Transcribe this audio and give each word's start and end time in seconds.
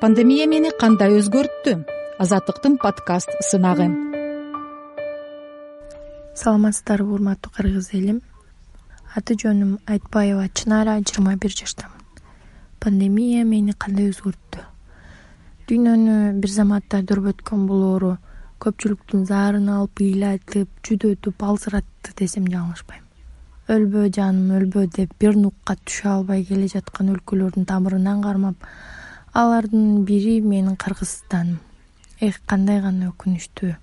пандемия 0.00 0.46
мени 0.46 0.70
кандай 0.78 1.16
өзгөрттү? 1.18 1.72
Азаттыктын 2.22 2.76
подкаст 2.78 3.32
сынагы. 3.42 3.88
Саламатсыздарбы 6.38 7.16
урматтуу 7.16 7.50
кыргыз 7.56 7.88
элим. 7.98 8.20
Аты 9.18 9.34
жөнүм 9.42 9.80
айтбаева 9.90 10.44
чынара 10.54 10.94
жыйырма 11.00 11.34
бир 11.42 11.50
жаштамын 11.50 12.22
пандемия 12.78 13.42
мени 13.44 13.74
кандай 13.74 14.12
өзгөрттү? 14.12 14.62
Дүйнөнү 15.66 16.38
бир 16.38 16.54
заматта 16.54 17.02
дөрбөткөн 17.02 17.66
бул 17.66 17.82
оору 17.88 18.12
көпчүлүктүн 18.62 19.26
заарын 19.26 19.66
алып 19.80 20.04
ыйлайтып 20.06 20.70
жүдөтүп 20.86 21.42
алсыратты 21.50 22.14
десем 22.22 22.46
жаңылышпайм 22.46 23.02
өлбө 23.74 24.06
жаным 24.14 24.54
өлбө 24.60 24.86
деп 24.94 25.10
бир 25.20 25.36
нукка 25.36 25.74
түшө 25.82 26.08
албай 26.12 26.46
келе 26.48 26.70
жаткан 26.72 27.10
өлкөлөрдүн 27.16 27.66
тамырынан 27.68 28.22
кармап 28.24 28.70
алардын 29.34 30.04
бири 30.04 30.40
менин 30.40 30.76
кыргызстаным. 30.76 31.60
Эх 32.20 32.40
кандай 32.46 32.80
гана 32.80 33.12
өкүнүчтүү. 33.12 33.74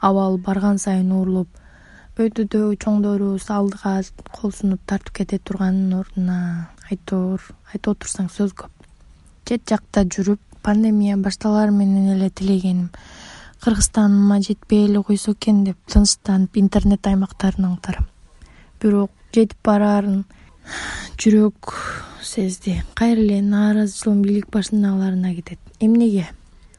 Абал 0.00 0.38
барган 0.38 0.78
сайын 0.78 1.10
оорлоп 1.12 1.48
өйдөдө 2.18 2.74
чоңдорубуз 2.82 3.48
алдыга 3.54 3.94
кол 4.34 4.52
сунуп 4.52 4.80
тартып 4.86 5.20
кете 5.20 5.38
турганын 5.38 5.94
ордуна 6.00 6.38
айтор 6.90 7.42
айтып 7.72 7.92
отурсаң 7.94 8.28
сөз 8.34 8.54
көп. 8.58 8.72
Чет 9.46 9.64
жакта 9.70 10.04
жүрүп 10.04 10.40
пандемия 10.62 11.16
башталар 11.16 11.70
менен 11.70 12.10
эле 12.16 12.30
тилегеним. 12.30 12.90
Кыргызстаныма 13.62 14.40
жетпей 14.42 14.86
эле 14.86 15.02
койсо 15.02 15.32
экен 15.32 15.64
деп 15.64 15.78
тынчтанып 15.86 16.58
интернет 16.58 17.06
аймактарын 17.06 17.70
аңтарам. 17.72 18.06
Бирок 18.80 19.10
жетип 19.32 19.58
бараарын 19.64 20.24
жүрөк 21.18 21.74
сезди 22.28 22.82
кайра 22.94 23.20
эле 23.20 23.40
нааразычылыгым 23.42 24.22
бийлик 24.22 24.50
башындагыларына 24.52 25.34
кетет. 25.34 25.58
Эмнеге? 25.80 26.26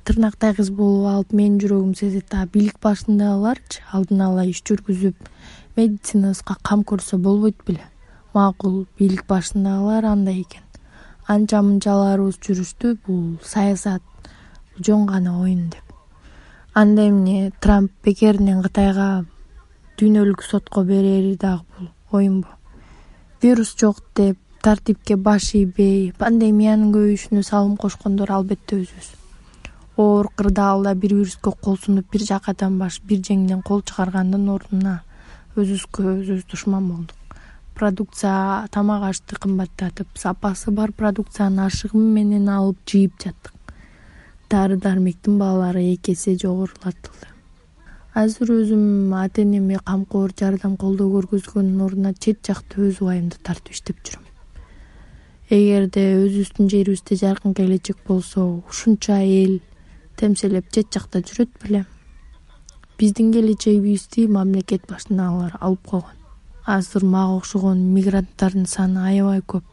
Тырнактай 0.05 0.53
кыз 0.53 0.69
болуп 0.69 1.08
алып 1.09 1.33
менин 1.33 1.58
жүрөгүм 1.61 1.95
сезет 1.97 2.36
а 2.38 2.45
бийлик 2.53 2.78
башындагыларчы 2.83 3.81
алдын 3.91 4.22
ала 4.28 4.45
иш 4.45 4.61
жүргүзүп 4.69 5.30
медицинабызга 5.78 6.56
кам 6.61 6.83
көрсө 6.91 7.17
болбойт 7.17 7.64
беле. 7.66 7.86
Макул 8.33 8.86
бийлик 9.00 9.25
башындагылар 9.28 10.06
андай 10.11 10.44
экен. 10.44 10.66
Анча 11.28 11.63
мынчаларыбыз 11.66 12.38
жүрүштү 12.45 12.97
бул 13.08 13.23
саясат 13.44 14.03
жөн 14.78 15.08
гана 15.09 15.39
оюн 15.41 15.69
деп. 15.73 15.95
Анда 16.73 17.08
эмне? 17.09 17.52
Трамп 17.59 17.91
бекеринен 18.06 18.61
кытайга 18.61 19.25
дүйнөлүк 19.97 20.45
сотко 20.45 20.86
берери 20.86 21.36
дагы 21.36 21.66
бул 21.80 22.19
оюнбу 22.19 22.47
вирус 23.41 23.73
жок 23.80 24.03
деп 24.16 24.38
тартипке 24.62 25.16
баш 25.16 25.54
ийбей 25.56 26.12
пандемиянын 26.20 26.92
көбөйүшүнө 26.92 27.44
салым 27.48 27.78
кошкондор 27.80 28.32
албетте 28.36 28.82
өзүбүз. 28.82 29.08
Оор 29.96 30.28
кырдаалда 30.36 30.94
бир 31.00 31.14
вируско 31.16 31.52
кол 31.52 31.78
сунуп 31.78 32.12
бир 32.12 32.26
жакадан 32.28 32.76
баш 32.80 33.00
бир 33.08 33.22
жеңден 33.24 33.62
кол 33.64 33.82
чыгаргандын 33.88 34.50
ордуна 34.52 34.98
өзүбүзгө 35.56 36.04
өзүбүз 36.18 36.44
душман 36.52 36.92
болдук. 36.92 37.40
Продукция 37.74 38.68
тамак 38.72 39.08
ашты 39.14 39.40
кымбаттатып 39.40 40.20
сапасы 40.20 40.72
бар 40.76 40.92
продукцияны 40.92 41.64
ашыгым 41.70 42.12
менен 42.20 42.50
алып 42.52 42.84
жыйып 42.86 43.16
жаттык. 43.24 43.54
Дары 44.50 44.76
дармектин 44.76 45.40
баалары 45.40 45.86
эки 45.94 46.18
эсе 46.18 46.36
жогорулатылды 46.36 47.32
азыр 48.14 48.52
өзүм 48.52 49.14
ата 49.16 49.44
энеме 49.46 49.78
камкор 49.86 50.34
жардам 50.36 50.76
колдоо 50.82 51.08
көргөзгөндүн 51.14 51.86
ордуна 51.86 52.14
чет 52.14 52.42
жакта 52.44 52.82
өз 52.82 53.00
убайымды 53.06 53.38
тартып 53.46 53.78
иштеп 53.78 54.02
жүрөм 54.04 54.28
эгерде 55.50 56.02
өзүбүздүн 56.14 56.67
жерибизде 56.69 57.16
жаркын 57.17 57.55
келечек 57.58 57.97
болсо 58.05 58.44
ушунча 58.69 59.16
эл 59.25 59.56
темселеп 60.19 60.67
чет 60.69 60.94
жакта 60.94 61.23
жүрөт 61.25 61.50
беле. 61.64 61.86
Биздин 63.00 63.31
келечегибизди 63.33 64.28
мамлекет 64.28 64.85
башындагылар 64.85 65.57
алып 65.59 65.88
койгон. 65.90 66.19
Азыр 66.66 67.06
мага 67.06 67.40
окшогон 67.40 67.81
мигранттардын 67.96 68.68
саны 68.69 69.01
аябай 69.09 69.41
көп. 69.41 69.66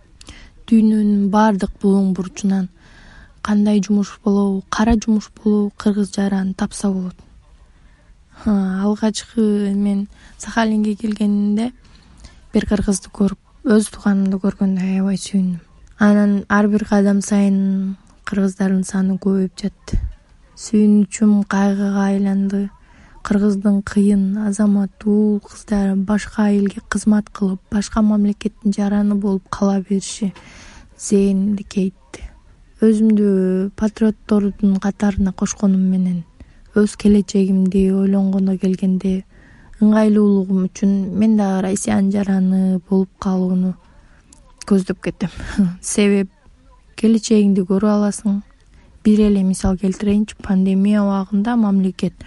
Дүйнөнүн 0.67 1.29
баардык 1.29 1.77
булуң 1.83 2.15
бурчунан 2.17 2.71
кандай 3.43 3.83
жумуш 3.85 4.17
болобу 4.25 4.65
кара 4.71 4.97
жумуш 4.97 5.29
болобу 5.43 5.75
кыргыз 5.77 6.15
жараны 6.17 6.55
тапса 6.55 6.89
болот. 6.89 7.17
Алгачкы 8.47 9.75
мен 9.75 10.09
сахалинге 10.39 10.95
келгенимде 10.95 11.73
бир 12.55 12.65
кыргызды 12.65 13.13
көрүп 13.13 13.73
өз 13.77 13.93
тууганымды 13.93 14.41
көргөндө 14.41 14.81
аябай 14.81 15.21
сүйүндүм 15.21 15.66
анан 15.99 16.45
ар 16.49 16.69
бир 16.69 16.85
кадам 16.85 17.21
сайын 17.23 17.97
кыргыздардын 18.29 18.85
саны 18.85 19.17
көбөйүп 19.17 19.55
жатты. 19.63 20.01
Сүйүнүчүм 20.57 21.45
кайгыга 21.49 22.03
айланды. 22.11 22.69
Кыргыздын 23.25 23.81
кыйын 23.83 24.37
азаматтуу 24.49 25.41
кыздары 25.41 25.97
башка 25.97 26.51
элге 26.53 26.83
кызмат 26.89 27.31
кылып 27.33 27.61
башка 27.73 28.03
мамлекеттин 28.03 28.77
жараны 28.77 29.15
болуп 29.15 29.49
кала 29.51 29.81
бериши 29.81 30.33
зээнимди 30.99 31.65
кейитти 31.65 32.23
өзүмдү 32.85 33.73
патриоттордун 33.81 34.77
катарына 34.85 35.33
кошконум 35.33 35.81
менен 35.91 36.23
өз 36.77 36.95
келечегимди 37.01 37.89
ойлонгоно 37.91 38.59
келгенде 38.61 39.25
ыңгайлуулугум 39.81 40.67
үчүн 40.69 40.93
мен 41.17 41.39
дагы 41.41 41.63
россиянын 41.67 42.13
жараны 42.13 42.61
болуп 42.91 43.11
калууну 43.19 43.75
көздөп 44.67 45.01
кетем. 45.09 45.33
Себеп 45.81 46.31
келечегиңди 47.01 47.65
көрүп 47.69 47.93
аласың. 47.93 48.43
Бир 49.05 49.23
эле 49.29 49.43
мисал 49.47 49.77
келтирейинчи 49.79 50.37
пандемия 50.43 51.03
убагында 51.05 51.55
мамлекет 51.61 52.27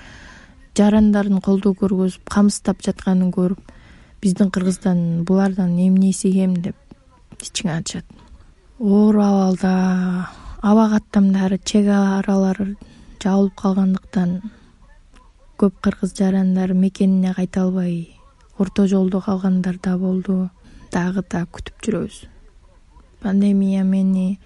жарандардын 0.79 1.41
колдоо 1.43 1.73
көргөзүп 1.75 2.29
камсыздап 2.31 2.83
жатканын 2.85 3.33
көрүп 3.35 3.73
биздин 4.23 4.51
кыргыздан 4.51 5.25
булардан 5.27 5.73
эмнеси 5.79 6.31
кем 6.31 6.55
деп 6.63 6.75
ичиңе 7.43 7.73
ачат. 7.79 8.05
Оор 8.79 9.19
абалда 9.19 9.73
аба 10.61 10.85
каттамдары 10.93 11.59
чек 11.63 11.87
аралар 11.91 12.61
жабылып 13.19 13.55
калгандыктан 13.59 14.39
көп 15.59 15.75
кыргыз 15.83 16.15
жарандар 16.15 16.71
мекенине 16.73 17.33
кайта 17.35 17.65
албай 17.65 18.15
орто 18.57 18.87
жолдо 18.87 19.19
калгандар 19.21 19.79
да 19.83 19.97
болду 19.97 20.49
дагы 20.93 21.23
да 21.31 21.45
күтүп 21.45 21.85
жүрөбүз. 21.85 22.17
Пандемия 23.21 23.83
мени 23.83 24.39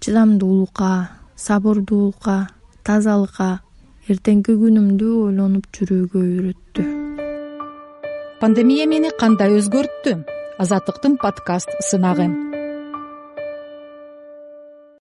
чыдамдуулукка 0.00 0.90
сабырдуулукка 1.36 2.36
тазалыкка 2.86 3.50
эртеңки 4.08 4.56
күнүмдү 4.60 5.10
ойлонуп 5.26 5.68
жүрүүгө 5.74 6.24
үйрөттү. 6.30 6.86
Пандемия 8.40 8.88
мени 8.90 9.12
кандай 9.20 9.56
өзгөрттү? 9.58 10.18
Азаттыктын 10.62 11.16
подкаст 11.18 11.72
сынагы 11.90 12.28